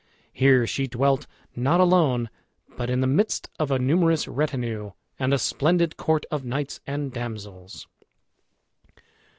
Here 0.33 0.65
she 0.65 0.87
dwelt 0.87 1.27
not 1.55 1.79
alone, 1.79 2.31
but 2.75 2.89
in 2.89 3.01
the 3.01 3.05
midst 3.05 3.51
of 3.59 3.69
a 3.69 3.77
numerous 3.77 4.27
retinue, 4.27 4.93
and 5.19 5.31
a 5.31 5.37
splendid 5.37 5.95
court 5.95 6.25
of 6.31 6.43
knights 6.43 6.79
and 6.87 7.11
damsels. 7.13 7.85